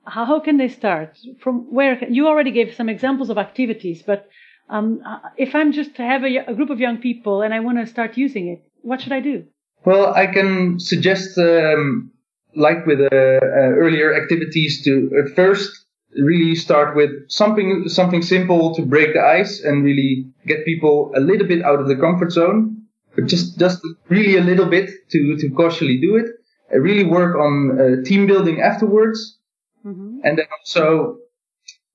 [0.06, 1.18] How, how can they start?
[1.40, 1.96] From where?
[1.96, 4.28] Can, you already gave some examples of activities, but
[4.70, 7.60] um, uh, if I'm just to have a, a, group of young people and I
[7.60, 9.46] want to start using it, what should I do?
[9.86, 12.12] Well, I can suggest, um,
[12.56, 15.72] like with uh, uh, earlier activities, to at first
[16.16, 21.20] really start with something something simple to break the ice and really get people a
[21.20, 22.84] little bit out of the comfort zone,
[23.16, 23.80] but just just
[24.10, 26.28] really a little bit to to cautiously do it.
[26.74, 29.40] Uh, really work on uh, team building afterwards,
[29.86, 30.20] mm-hmm.
[30.24, 31.18] and then also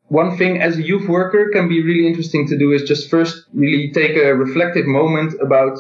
[0.09, 3.47] one thing as a youth worker can be really interesting to do is just first
[3.53, 5.79] really take a reflective moment about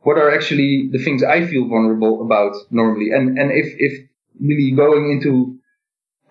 [0.00, 3.10] what are actually the things I feel vulnerable about normally.
[3.10, 4.08] And, and if, if
[4.40, 5.58] really going into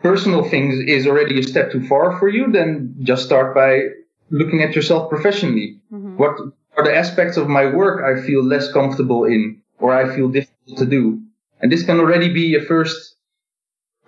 [0.04, 3.84] personal things is already a step too far for you, then just start by
[4.30, 5.80] looking at yourself professionally.
[5.92, 6.18] Mm-hmm.
[6.18, 6.36] What
[6.78, 10.80] are the aspects of my work I feel less comfortable in or I feel difficult
[10.80, 11.22] to do?
[11.62, 13.16] And this can already be a first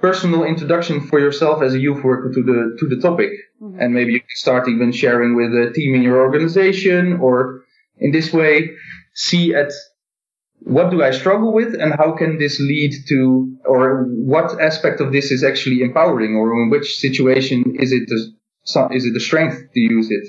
[0.07, 3.79] personal introduction for yourself as a youth worker to the to the topic, mm-hmm.
[3.79, 7.35] and maybe you can start even sharing with a team in your organization, or
[8.05, 8.53] in this way
[9.27, 9.71] see at
[10.75, 13.19] what do I struggle with and how can this lead to,
[13.73, 18.19] or what aspect of this is actually empowering, or in which situation is it the,
[18.97, 20.27] is it the strength to use it?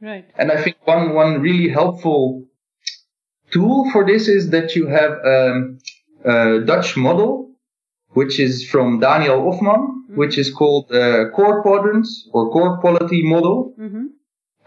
[0.00, 0.26] Right.
[0.40, 2.20] And I think one one really helpful
[3.50, 5.78] tool for this is that you have um,
[6.24, 7.47] a Dutch model,
[8.10, 10.16] which is from Daniel Ofman, mm-hmm.
[10.16, 13.74] which is called uh, core quadrants or core quality model.
[13.78, 14.06] Mm-hmm.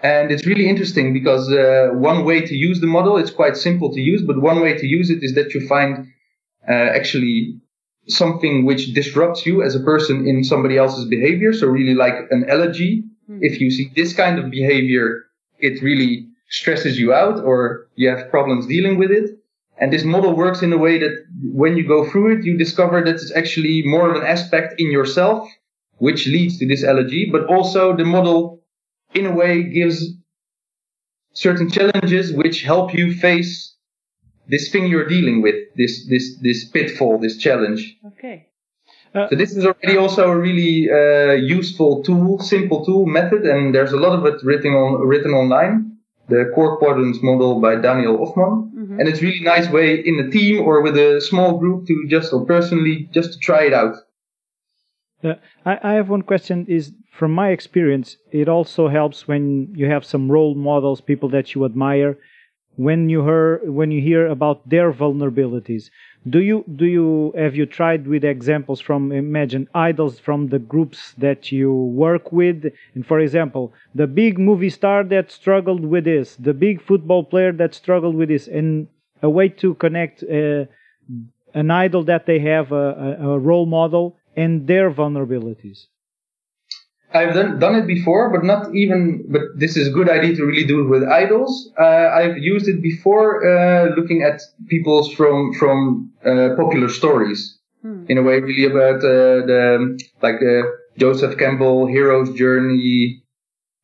[0.03, 3.93] And it's really interesting because uh, one way to use the model, it's quite simple
[3.93, 6.07] to use, but one way to use it is that you find
[6.67, 7.59] uh, actually
[8.07, 11.53] something which disrupts you as a person in somebody else's behavior.
[11.53, 13.03] So really like an allergy.
[13.29, 13.39] Mm-hmm.
[13.41, 15.23] If you see this kind of behavior,
[15.59, 19.40] it really stresses you out or you have problems dealing with it.
[19.81, 23.03] And this model works in a way that when you go through it, you discover
[23.03, 25.49] that it's actually more of an aspect in yourself,
[25.97, 28.61] which leads to this allergy, but also the model
[29.15, 30.05] in a way gives
[31.33, 33.75] certain challenges which help you face
[34.47, 37.97] this thing you're dealing with, this this this pitfall, this challenge.
[38.05, 38.49] Okay.
[39.15, 43.73] Uh, so this is already also a really uh, useful tool, simple tool method, and
[43.73, 45.97] there's a lot of it written on written online.
[46.31, 48.99] The core quadrants model by Daniel Ofman, mm-hmm.
[48.99, 52.31] and it's really nice way in a team or with a small group to just
[52.31, 53.95] or personally just to try it out.
[55.23, 55.33] Uh,
[55.65, 56.65] I, I have one question.
[56.69, 61.53] Is from my experience, it also helps when you have some role models, people that
[61.53, 62.17] you admire,
[62.77, 65.83] when you hear when you hear about their vulnerabilities.
[66.29, 71.13] Do you do you have you tried with examples from imagine idols from the groups
[71.17, 72.71] that you work with?
[72.93, 77.51] And for example, the big movie star that struggled with this, the big football player
[77.53, 78.87] that struggled with this, and
[79.23, 80.65] a way to connect uh,
[81.55, 85.87] an idol that they have a, a, a role model and their vulnerabilities.
[87.13, 90.45] I've done, done it before, but not even, but this is a good idea to
[90.45, 91.71] really do it with idols.
[91.77, 97.59] Uh, I've used it before, uh, looking at people's from, from, uh, popular stories.
[97.81, 98.05] Hmm.
[98.07, 103.23] In a way, really about, uh, the, like, uh, Joseph Campbell, hero's journey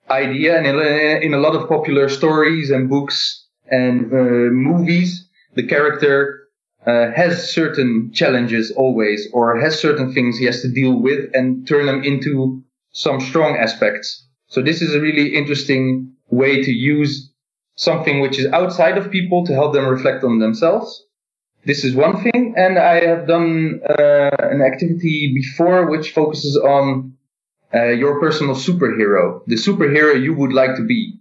[0.09, 0.57] idea.
[0.57, 6.43] And in, in a lot of popular stories and books and, uh, movies, the character,
[6.85, 11.85] has certain challenges always, or has certain things he has to deal with and turn
[11.85, 12.63] them into
[12.97, 14.25] some strong aspects.
[14.47, 17.31] So this is a really interesting way to use
[17.75, 21.05] something which is outside of people to help them reflect on themselves.
[21.63, 22.55] This is one thing.
[22.57, 27.13] And I have done uh, an activity before which focuses on
[27.71, 31.19] uh, your personal superhero, the superhero you would like to be.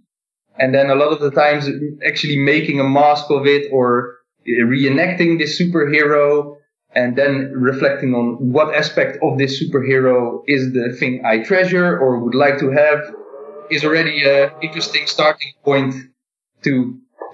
[0.57, 1.69] And then a lot of the times
[2.03, 4.15] actually making a mask of it or
[4.47, 6.56] reenacting this superhero
[6.97, 12.19] and then reflecting on what aspect of this superhero is the thing I treasure or
[12.23, 12.99] would like to have
[13.69, 15.93] is already an interesting starting point
[16.63, 16.73] to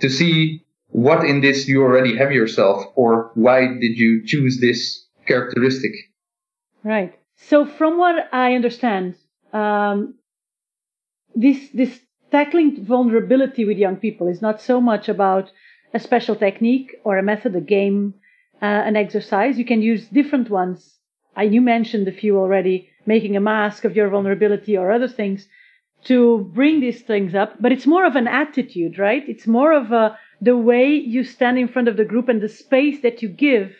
[0.02, 5.08] to see what in this you already have yourself or why did you choose this
[5.26, 5.94] characteristic.
[6.84, 7.14] Right.
[7.38, 9.16] So from what I understand,
[9.54, 10.16] um,
[11.36, 12.00] this this
[12.32, 15.52] tackling vulnerability with young people is not so much about
[15.94, 18.16] a special technique or a method, a game,
[18.62, 19.58] uh, an exercise.
[19.58, 21.00] You can use different ones.
[21.36, 25.48] I, you mentioned a few already, making a mask of your vulnerability or other things
[26.06, 27.62] to bring these things up.
[27.62, 29.24] But it's more of an attitude, right?
[29.28, 32.50] It's more of a, the way you stand in front of the group and the
[32.50, 33.74] space that you give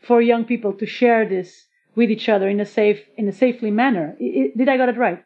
[0.00, 3.70] for young people to share this with each other in a safe, in a safely
[3.70, 4.16] manner.
[4.20, 5.24] I, did I got it right?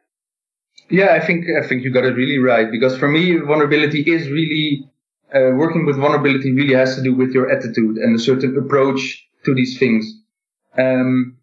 [0.91, 4.30] Yeah, I think I think you got it really right because for me, vulnerability is
[4.30, 4.89] really
[5.35, 9.27] uh, working with vulnerability really has to do with your attitude and a certain approach
[9.45, 10.07] to these things.
[10.79, 11.37] Um,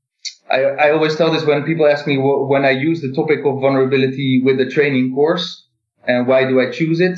[0.50, 3.40] I, I always tell this when people ask me wh- when I use the topic
[3.40, 5.68] of vulnerability with the training course
[6.08, 7.18] and why do I choose it?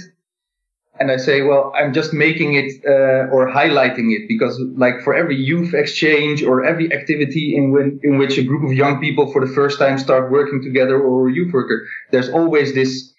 [0.98, 5.14] And I say, well, I'm just making it uh, or highlighting it because, like, for
[5.14, 9.30] every youth exchange or every activity in, when, in which a group of young people
[9.34, 13.14] for the first time start working together or a youth worker, there's always this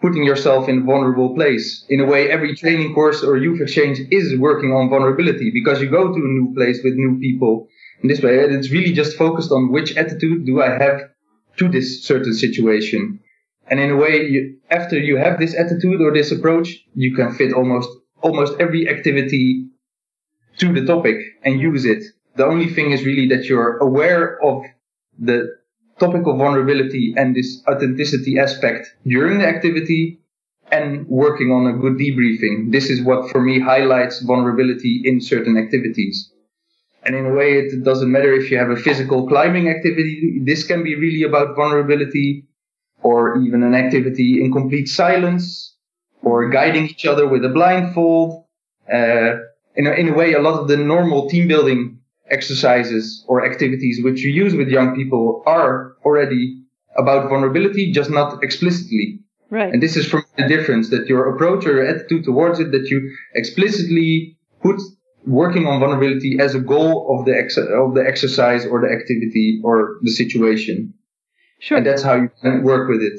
[0.00, 1.84] putting yourself in a vulnerable place.
[1.88, 5.88] In a way, every training course or youth exchange is working on vulnerability because you
[5.90, 7.68] go to a new place with new people
[8.02, 8.36] in this way.
[8.36, 11.00] It's really just focused on which attitude do I have
[11.58, 13.20] to this certain situation.
[13.68, 17.34] And in a way, you, after you have this attitude or this approach, you can
[17.34, 17.88] fit almost,
[18.20, 19.68] almost every activity
[20.58, 22.04] to the topic and use it.
[22.36, 24.62] The only thing is really that you're aware of
[25.18, 25.56] the
[25.98, 30.20] topic of vulnerability and this authenticity aspect during the activity
[30.70, 32.72] and working on a good debriefing.
[32.72, 36.32] This is what for me highlights vulnerability in certain activities.
[37.04, 40.40] And in a way, it doesn't matter if you have a physical climbing activity.
[40.42, 42.46] This can be really about vulnerability
[43.02, 45.76] or even an activity in complete silence
[46.22, 48.44] or guiding each other with a blindfold.
[48.92, 49.36] Uh,
[49.76, 52.00] in a, in a way, a lot of the normal team building
[52.30, 56.62] exercises or activities which you use with young people are already
[56.96, 59.20] about vulnerability, just not explicitly.
[59.50, 59.72] Right.
[59.72, 62.88] And this is from the difference that your approach or your attitude towards it, that
[62.90, 64.80] you explicitly put
[65.26, 69.60] working on vulnerability as a goal of the ex- of the exercise or the activity
[69.64, 70.94] or the situation.
[71.58, 71.78] Sure.
[71.78, 73.18] And that's how you can work with it.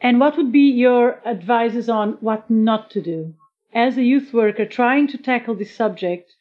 [0.00, 3.34] And what would be your advices on what not to do?
[3.72, 6.32] As a youth worker trying to tackle this subject,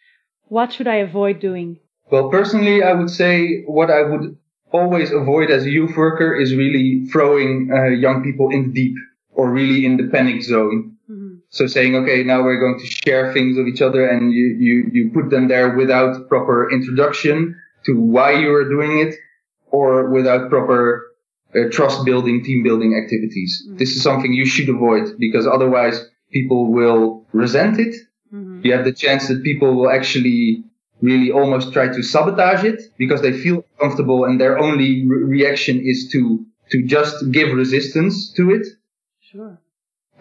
[0.47, 1.79] what should I avoid doing?
[2.11, 4.37] Well, personally, I would say what I would
[4.71, 8.95] always avoid as a youth worker is really throwing uh, young people in the deep
[9.31, 10.97] or really in the panic zone.
[11.09, 11.35] Mm-hmm.
[11.49, 14.89] So saying, okay, now we're going to share things with each other and you, you,
[14.91, 19.15] you put them there without proper introduction to why you are doing it
[19.71, 21.05] or without proper
[21.55, 23.63] uh, trust building, team building activities.
[23.65, 23.77] Mm-hmm.
[23.77, 27.95] This is something you should avoid because otherwise people will resent it.
[28.33, 28.61] Mm-hmm.
[28.65, 30.63] You have the chance that people will actually
[31.01, 35.81] really almost try to sabotage it because they feel comfortable and their only re- reaction
[35.83, 38.65] is to, to just give resistance to it
[39.19, 39.59] Sure.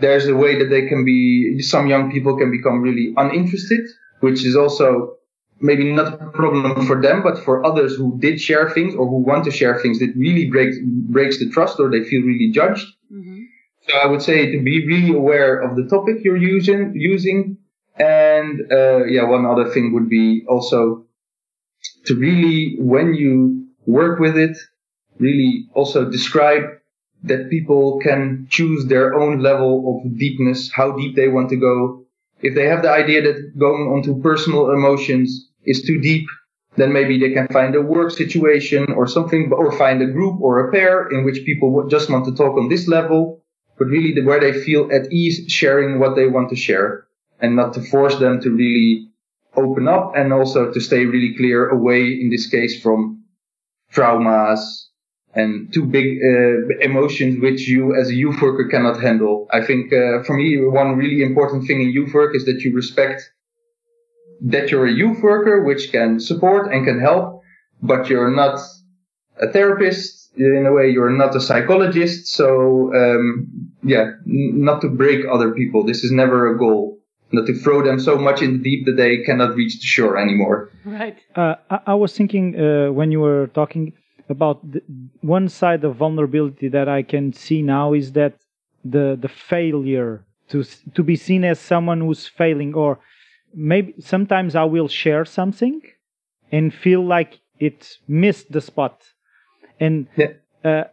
[0.01, 3.81] there's a way that they can be, some young people can become really uninterested,
[4.21, 5.17] which is also
[5.61, 9.19] maybe not a problem for them, but for others who did share things or who
[9.19, 12.87] want to share things that really breaks, breaks the trust or they feel really judged.
[13.13, 13.43] Mm-hmm.
[13.89, 17.59] So I would say to be really aware of the topic you're using, using.
[17.97, 21.07] And, uh, yeah, one other thing would be also
[22.07, 24.57] to really, when you work with it,
[25.19, 26.65] really also describe
[27.23, 32.05] that people can choose their own level of deepness, how deep they want to go.
[32.43, 36.27] If they have the idea that going onto personal emotions is too deep,
[36.77, 40.69] then maybe they can find a work situation or something, or find a group or
[40.69, 43.41] a pair in which people just want to talk on this level,
[43.79, 47.07] but really the, where they feel at ease sharing what they want to share
[47.41, 49.09] and not to force them to really
[49.57, 53.25] open up and also to stay really clear away in this case from
[53.93, 54.61] traumas
[55.35, 59.47] and too big uh, emotions which you as a youth worker cannot handle.
[59.53, 62.75] I think uh, for me one really important thing in youth work is that you
[62.75, 63.23] respect
[64.41, 67.43] that you're a youth worker which can support and can help,
[67.83, 68.61] but you're not
[69.41, 70.91] a therapist in a way.
[70.91, 75.85] You're not a psychologist, so um, yeah, n- not to break other people.
[75.85, 76.94] This is never a goal.
[77.35, 80.17] Not to throw them so much in the deep that they cannot reach the shore
[80.19, 80.71] anymore.
[80.85, 81.19] Right.
[81.35, 83.93] Uh, I, I was thinking uh, when you were talking
[84.29, 84.81] about the,
[85.21, 88.35] one side of vulnerability that I can see now is that
[88.85, 90.65] the the failure to
[90.97, 92.99] to be seen as someone who's failing, or
[93.55, 95.81] maybe sometimes I will share something
[96.53, 99.03] and feel like it missed the spot.
[99.81, 100.33] And Yeah.
[100.65, 100.85] uh,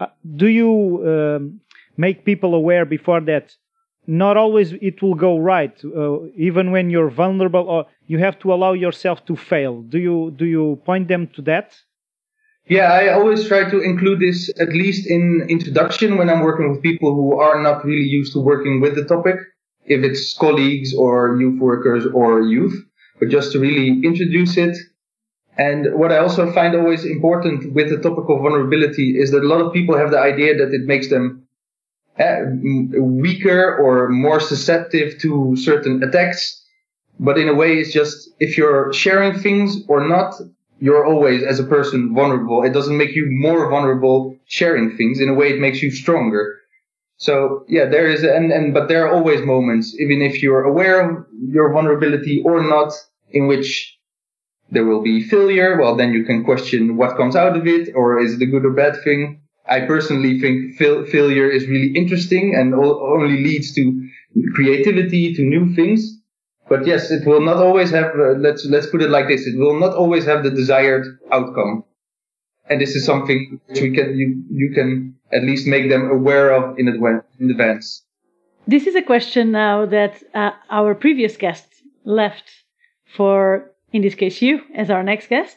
[0.00, 0.70] uh, do you
[1.12, 1.60] um,
[1.96, 3.56] make people aware before that?
[4.06, 8.52] Not always it will go right, uh, even when you're vulnerable, or you have to
[8.52, 9.82] allow yourself to fail.
[9.82, 11.76] Do you do you point them to that?
[12.68, 16.82] Yeah, I always try to include this at least in introduction when I'm working with
[16.82, 19.36] people who are not really used to working with the topic,
[19.84, 22.74] if it's colleagues or youth workers or youth,
[23.18, 24.76] but just to really introduce it.
[25.58, 29.48] And what I also find always important with the topic of vulnerability is that a
[29.48, 31.41] lot of people have the idea that it makes them
[32.22, 32.36] Eh,
[33.26, 36.40] weaker or more susceptible to certain attacks.
[37.18, 40.34] But in a way, it's just if you're sharing things or not,
[40.78, 42.62] you're always, as a person, vulnerable.
[42.64, 45.20] It doesn't make you more vulnerable sharing things.
[45.20, 46.58] In a way, it makes you stronger.
[47.16, 50.98] So yeah, there is, and, and, but there are always moments, even if you're aware
[51.08, 52.92] of your vulnerability or not,
[53.30, 53.96] in which
[54.70, 55.78] there will be failure.
[55.80, 58.64] Well, then you can question what comes out of it, or is it a good
[58.64, 59.41] or bad thing?
[59.68, 64.08] I personally think fail, failure is really interesting and only leads to
[64.54, 66.18] creativity, to new things.
[66.68, 69.46] But yes, it will not always have, uh, let's, let's put it like this.
[69.46, 71.84] It will not always have the desired outcome.
[72.68, 76.50] And this is something which we can, you, you can at least make them aware
[76.50, 78.04] of in advance.
[78.66, 81.66] This is a question now that uh, our previous guest
[82.04, 82.50] left
[83.16, 85.56] for, in this case, you as our next guest.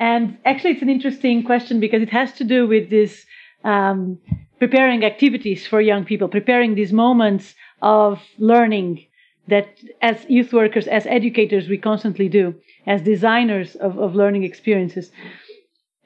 [0.00, 3.26] And actually, it's an interesting question because it has to do with this
[3.68, 4.18] um,
[4.58, 9.04] preparing activities for young people, preparing these moments of learning
[9.46, 9.68] that
[10.02, 12.54] as youth workers, as educators, we constantly do,
[12.86, 15.10] as designers of, of learning experiences.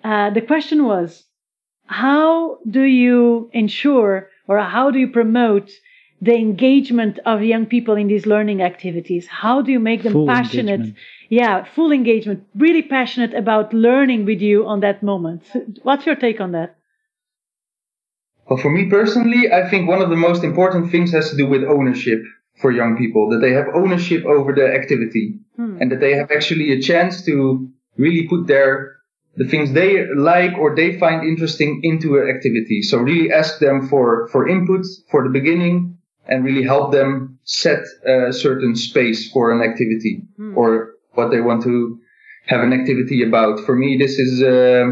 [0.05, 1.25] Uh, the question was,
[1.87, 5.71] how do you ensure or how do you promote
[6.21, 9.27] the engagement of young people in these learning activities?
[9.27, 10.81] How do you make them full passionate?
[10.81, 10.97] Engagement.
[11.29, 15.43] Yeah, full engagement, really passionate about learning with you on that moment.
[15.83, 16.77] What's your take on that?
[18.53, 21.47] Well, for me personally, I think one of the most important things has to do
[21.47, 22.23] with ownership
[22.61, 25.79] for young people, that they have ownership over the activity hmm.
[25.81, 28.97] and that they have actually a chance to really put their
[29.37, 32.83] the things they like or they find interesting into an activity.
[32.83, 35.97] So really ask them for, for input for the beginning
[36.27, 40.59] and really help them set a certain space for an activity hmm.
[40.59, 41.99] or what they want to
[42.49, 43.61] have an activity about.
[43.61, 44.91] For me, this is uh,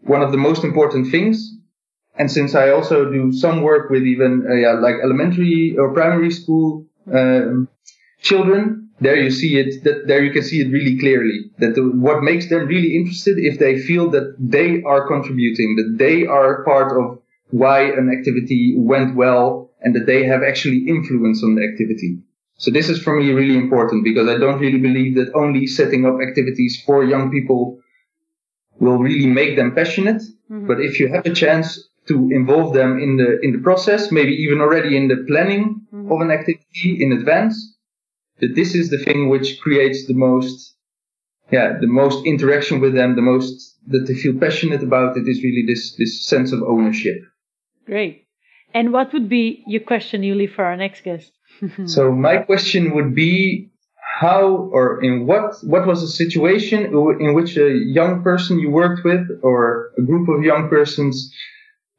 [0.00, 1.57] one of the most important things.
[2.18, 6.30] And since I also do some work with even uh, yeah, like elementary or primary
[6.30, 7.68] school um,
[8.20, 11.82] children, there you see it that there you can see it really clearly that the,
[11.82, 16.64] what makes them really interested if they feel that they are contributing that they are
[16.64, 17.18] part of
[17.50, 22.18] why an activity went well and that they have actually influence on the activity
[22.56, 26.04] so this is for me really important because i don't really believe that only setting
[26.04, 27.78] up activities for young people
[28.80, 30.66] will really make them passionate mm-hmm.
[30.66, 34.32] but if you have a chance to involve them in the in the process maybe
[34.32, 36.10] even already in the planning mm-hmm.
[36.12, 37.78] of an activity in advance
[38.40, 40.74] that this is the thing which creates the most,
[41.50, 45.42] yeah, the most interaction with them, the most that they feel passionate about it is
[45.42, 47.16] really this, this sense of ownership.
[47.86, 48.26] Great.
[48.74, 51.32] And what would be your question you leave for our next guest?
[51.86, 53.70] so my question would be
[54.20, 56.86] how or in what what was the situation
[57.20, 61.32] in which a young person you worked with or a group of young persons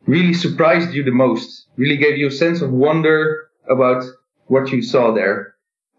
[0.06, 4.04] really surprised you the most really gave you a sense of wonder about
[4.47, 5.56] what you saw there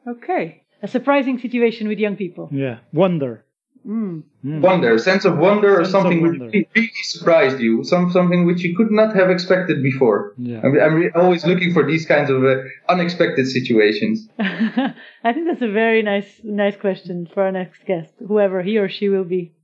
[0.07, 0.64] Okay.
[0.82, 2.48] A surprising situation with young people.
[2.51, 2.78] Yeah.
[2.92, 3.44] Wonder.
[3.86, 4.24] Mm.
[4.44, 4.61] Mm.
[4.61, 6.44] Wonder, sense of wonder sense or something wonder.
[6.46, 10.34] which really surprised you, some something which you could not have expected before.
[10.36, 10.61] Yeah.
[10.62, 12.57] I'm, I'm re- always looking for these kinds of uh,
[12.90, 14.28] unexpected situations.
[14.38, 18.90] I think that's a very nice nice question for our next guest, whoever he or
[18.90, 19.55] she will be.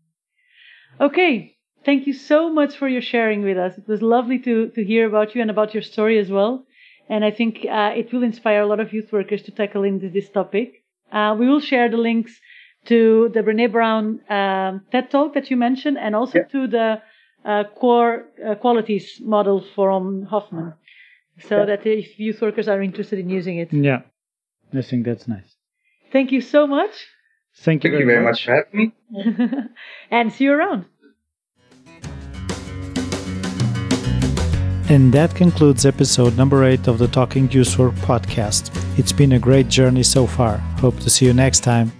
[0.98, 1.55] Okay,
[1.86, 3.78] thank you so much for your sharing with us.
[3.78, 6.54] It was lovely to to hear about you and about your story as well.
[7.08, 10.08] And I think uh, it will inspire a lot of youth workers to tackle into
[10.10, 10.68] this topic.
[11.12, 12.32] Uh, we will share the links
[12.86, 16.44] to the Brene Brown um, TED Talk that you mentioned and also yeah.
[16.54, 16.88] to the
[17.44, 20.74] uh, core uh, qualities model from Ofman.
[21.48, 21.66] So yeah.
[21.66, 23.72] that if youth workers are interested in using it.
[23.72, 24.00] Yeah,
[24.74, 25.50] I think that's nice.
[26.10, 26.94] Thank you so much.
[27.58, 28.32] Thank you, Thank very, you very much.
[28.32, 29.62] much for having me.
[30.10, 30.86] and see you around.
[34.88, 38.70] And that concludes episode number 8 of the Talking Youth Work podcast.
[38.96, 40.58] It's been a great journey so far.
[40.78, 41.90] Hope to see you next time.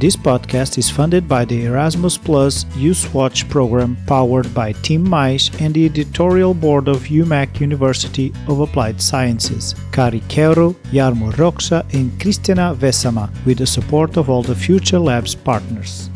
[0.00, 5.48] This podcast is funded by the Erasmus Plus Youth Watch program powered by Tim Mais
[5.60, 12.10] and the editorial board of HUMAK University of Applied Sciences, Kari Keuro, Jarmo Roksa and
[12.20, 16.10] Kristina Vesama with the support of all the Future Labs partners.